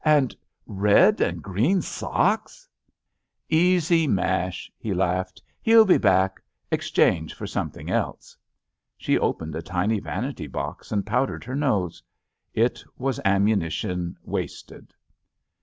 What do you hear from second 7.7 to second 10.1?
else." She opened a tiny